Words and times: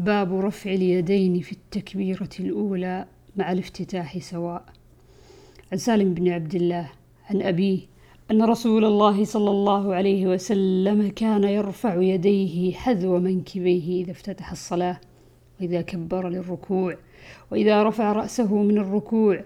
باب 0.00 0.40
رفع 0.40 0.70
اليدين 0.70 1.40
في 1.40 1.52
التكبيرة 1.52 2.28
الأولى 2.40 3.06
مع 3.36 3.52
الافتتاح 3.52 4.18
سواء. 4.18 4.64
عن 5.72 5.78
سالم 5.78 6.14
بن 6.14 6.28
عبد 6.28 6.54
الله 6.54 6.90
عن 7.30 7.42
أبيه 7.42 7.80
أن 8.30 8.42
رسول 8.42 8.84
الله 8.84 9.24
صلى 9.24 9.50
الله 9.50 9.94
عليه 9.94 10.26
وسلم 10.26 11.08
كان 11.08 11.44
يرفع 11.44 12.02
يديه 12.02 12.72
حذو 12.72 13.18
منكبيه 13.18 14.02
إذا 14.04 14.10
افتتح 14.10 14.50
الصلاة 14.50 15.00
وإذا 15.60 15.80
كبر 15.80 16.28
للركوع 16.28 16.96
وإذا 17.50 17.82
رفع 17.82 18.12
رأسه 18.12 18.62
من 18.62 18.78
الركوع 18.78 19.44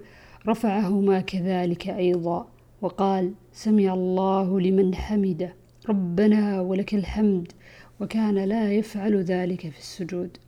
رفعهما 0.49 1.21
كذلك 1.21 1.89
أيضا 1.89 2.49
وقال 2.83 3.33
سمع 3.53 3.95
الله 3.95 4.61
لمن 4.61 4.95
حمده 4.95 5.55
ربنا 5.89 6.61
ولك 6.61 6.95
الحمد 6.95 7.53
وكان 8.01 8.35
لا 8.35 8.73
يفعل 8.73 9.17
ذلك 9.17 9.61
في 9.61 9.79
السجود. 9.79 10.39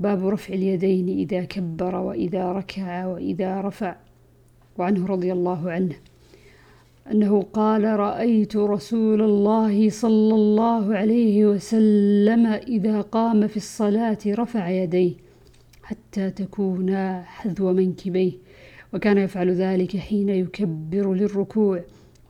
باب 0.00 0.26
رفع 0.26 0.54
اليدين 0.54 1.08
إذا 1.08 1.44
كبر 1.44 1.96
وإذا 1.96 2.52
ركع 2.52 3.06
وإذا 3.06 3.60
رفع. 3.60 3.96
وعنه 4.78 5.06
رضي 5.06 5.32
الله 5.32 5.70
عنه 5.70 5.94
أنه 7.10 7.42
قال 7.42 7.84
رأيت 7.84 8.56
رسول 8.56 9.22
الله 9.22 9.90
صلى 9.90 10.34
الله 10.34 10.96
عليه 10.96 11.46
وسلم 11.46 12.46
إذا 12.46 13.00
قام 13.00 13.46
في 13.46 13.56
الصلاة 13.56 14.18
رفع 14.26 14.68
يديه 14.68 15.12
حتى 15.82 16.30
تكونا 16.30 17.22
حذو 17.22 17.72
منكبيه 17.72 18.32
وكان 18.92 19.18
يفعل 19.18 19.50
ذلك 19.50 19.96
حين 19.96 20.28
يكبر 20.28 21.14
للركوع 21.14 21.80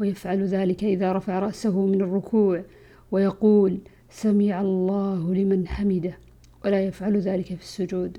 ويفعل 0.00 0.44
ذلك 0.46 0.84
إذا 0.84 1.12
رفع 1.12 1.38
رأسه 1.38 1.86
من 1.86 2.00
الركوع 2.00 2.62
ويقول 3.10 3.78
سمع 4.10 4.60
الله 4.60 5.34
لمن 5.34 5.68
حمده 5.68 6.18
ولا 6.66 6.84
يفعل 6.84 7.16
ذلك 7.16 7.46
في 7.46 7.62
السجود. 7.62 8.18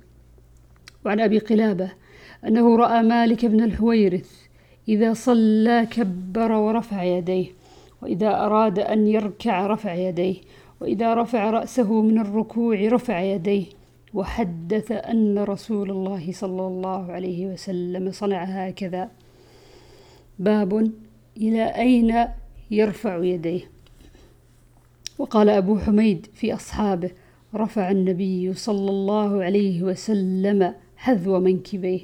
وعن 1.05 1.20
أبي 1.20 1.40
قلابة 1.40 1.91
أنه 2.48 2.77
رأى 2.77 3.04
مالك 3.04 3.46
بن 3.46 3.63
الحويرث 3.63 4.32
إذا 4.88 5.13
صلى 5.13 5.88
كبر 5.91 6.52
ورفع 6.52 7.04
يديه 7.04 7.48
وإذا 8.02 8.27
أراد 8.27 8.80
أن 8.80 9.08
يركع 9.08 9.68
رفع 9.68 9.94
يديه 9.94 10.36
وإذا 10.82 11.13
رفع 11.13 11.49
رأسه 11.49 12.02
من 12.02 12.20
الركوع 12.20 12.76
رفع 12.76 13.20
يديه. 13.21 13.66
وحدث 14.13 14.91
أن 14.91 15.40
رسول 15.40 15.91
الله 15.91 16.32
صلى 16.32 16.68
الله 16.68 17.12
عليه 17.12 17.48
وسلم 17.48 18.12
صنع 18.12 18.43
هكذا. 18.43 19.10
باب 20.40 20.91
إلى 21.38 21.66
أين 21.66 22.26
يرفع 22.71 23.24
يديه؟ 23.24 23.62
وقال 25.18 25.49
أبو 25.49 25.80
حميد 25.80 26.27
في 26.34 26.54
أصحابه 26.54 27.12
رفع 27.55 27.91
النبي 27.91 28.53
صلى 28.53 28.90
الله 28.90 29.43
عليه 29.43 29.84
وسلم 29.84 30.73
حذو 30.98 31.40
منكبيه. 31.40 31.99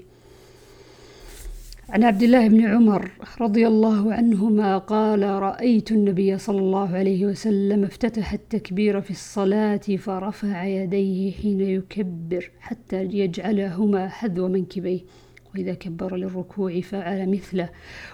عن 1.90 2.04
عبد 2.04 2.24
الله 2.24 2.48
بن 2.48 2.66
عمر 2.66 3.12
رضي 3.42 3.68
الله 3.68 4.14
عنهما 4.14 4.78
قال 4.78 5.24
رأيت 5.24 5.92
النبي 5.92 6.38
صلى 6.38 6.60
الله 6.60 6.96
عليه 6.96 7.26
وسلم 7.26 7.84
افتتح 7.84 8.34
التكبير 8.34 9.02
في 9.02 9.12
الصلاة 9.12 9.78
فرفع 9.78 10.66
يديه 10.66 11.32
حين 11.32 11.62
يكبر 11.62 12.52
حتى 12.60 13.04
يجعلهما 13.04 14.10
حذو 14.10 14.48
منكبيه. 14.48 15.00
وإذا 15.56 15.74
كبر 15.74 16.16
للركوع 16.16 16.82
فعل 16.82 17.30
مثله 17.30 17.70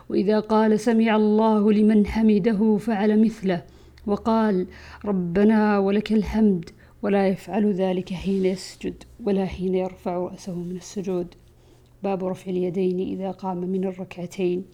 وإذا 0.09 0.39
قال 0.39 0.79
سمع 0.79 1.15
الله 1.15 1.71
لمن 1.71 2.07
حمده 2.07 2.77
فعل 2.77 3.21
مثله. 3.21 3.63
وقال 4.07 4.67
ربنا 5.05 5.79
ولك 5.79 6.11
الحمد. 6.11 6.69
ولا 7.01 7.27
يفعل 7.27 7.73
ذلك 7.73 8.13
حين 8.13 8.45
يسجد 8.45 9.03
ولا 9.23 9.45
حين 9.45 9.75
يرفع 9.75 10.17
رأسه 10.17 10.55
من 10.55 10.75
السجود. 10.75 11.35
باب 12.03 12.25
رفع 12.25 12.51
اليدين 12.51 12.99
إذا 12.99 13.31
قام 13.31 13.57
من 13.57 13.85
الركعتين. 13.85 14.65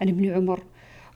عن 0.00 0.08
ابن 0.08 0.30
عمر 0.30 0.62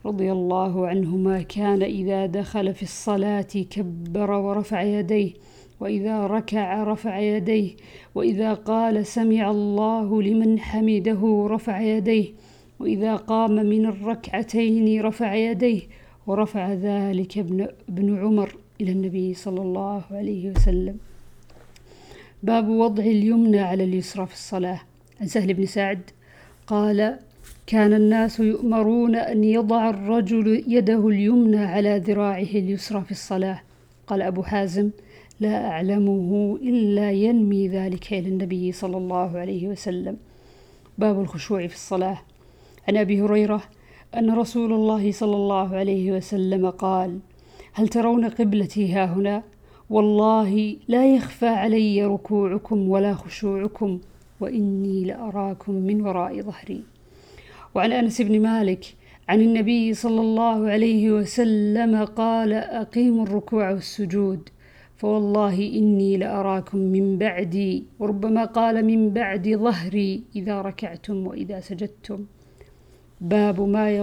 رضي 0.05 0.31
الله 0.31 0.87
عنهما 0.87 1.41
كان 1.41 1.83
إذا 1.83 2.25
دخل 2.25 2.73
في 2.73 2.83
الصلاة 2.83 3.41
كبر 3.69 4.31
ورفع 4.31 4.81
يديه 4.81 5.33
وإذا 5.79 6.27
ركع 6.27 6.83
رفع 6.83 7.19
يديه 7.19 7.71
وإذا 8.15 8.53
قال 8.53 9.05
سمع 9.05 9.51
الله 9.51 10.21
لمن 10.21 10.59
حمده 10.59 11.47
رفع 11.49 11.81
يديه 11.81 12.27
وإذا 12.79 13.15
قام 13.15 13.51
من 13.51 13.85
الركعتين 13.85 15.01
رفع 15.01 15.35
يديه 15.35 15.81
ورفع 16.27 16.73
ذلك 16.73 17.37
ابن, 17.37 17.67
ابن 17.89 18.19
عمر. 18.19 18.55
إلى 18.83 18.91
النبي 18.91 19.33
صلى 19.33 19.61
الله 19.61 20.01
عليه 20.11 20.51
وسلم. 20.51 20.97
باب 22.43 22.69
وضع 22.69 23.03
اليمنى 23.03 23.59
على 23.59 23.83
اليسرى 23.83 24.25
في 24.25 24.33
الصلاة. 24.33 24.81
عن 25.21 25.27
سهل 25.27 25.53
بن 25.53 25.65
سعد 25.65 26.01
قال 26.67 27.19
كان 27.67 27.93
الناس 27.93 28.39
يؤمرون 28.39 29.15
أن 29.15 29.43
يضع 29.43 29.89
الرجل 29.89 30.63
يده 30.67 31.07
اليمنى 31.07 31.57
على 31.57 31.97
ذراعه 31.97 32.53
اليسرى 32.61 33.01
في 33.01 33.11
الصلاة. 33.11 33.61
قال 34.07 34.21
أبو 34.21 34.43
حازم 34.43 34.89
لا 35.39 35.67
أعلمه 35.67 36.59
إلا 36.61 37.11
ينمي 37.11 37.67
ذلك 37.67 38.13
إلى 38.13 38.29
النبي 38.29 38.71
صلى 38.71 38.97
الله 38.97 39.37
عليه 39.37 39.67
وسلم. 39.67 40.17
باب 40.97 41.21
الخشوع 41.21 41.67
في 41.67 41.75
الصلاة. 41.75 42.21
عن 42.87 42.97
أبي 42.97 43.21
هريرة 43.21 43.63
أن 44.17 44.35
رسول 44.35 44.73
الله 44.73 45.11
صلى 45.11 45.35
الله 45.35 45.75
عليه 45.75 46.11
وسلم 46.11 46.69
قال 46.69 47.19
هل 47.73 47.87
ترون 47.87 48.29
قبلتي 48.29 48.93
ها 48.93 49.05
هنا 49.05 49.43
والله 49.89 50.75
لا 50.87 51.15
يخفى 51.15 51.47
علي 51.47 52.05
ركوعكم 52.05 52.89
ولا 52.89 53.13
خشوعكم 53.13 53.99
وإني 54.39 55.05
لأراكم 55.05 55.73
من 55.73 56.01
وراء 56.01 56.41
ظهري. 56.41 56.83
وعن 57.75 57.91
أنس 57.91 58.21
بن 58.21 58.41
مالك 58.41 58.85
عن 59.29 59.41
النبي 59.41 59.93
صلى 59.93 60.21
الله 60.21 60.67
عليه 60.67 61.11
وسلم 61.11 62.05
قال 62.05 62.53
أقيموا 62.53 63.23
الركوع 63.23 63.71
والسجود 63.71 64.49
فوالله 64.97 65.59
إني 65.79 66.17
لأراكم 66.17 66.77
من 66.77 67.17
بعدي 67.17 67.83
وربما 67.99 68.45
قال 68.45 68.85
من 68.85 69.09
بعد 69.09 69.49
ظهري 69.49 70.23
إذا 70.35 70.61
ركعتم 70.61 71.27
وإذا 71.27 71.59
سجدتم. 71.59 72.25
باب 73.21 73.61
ما 73.61 73.95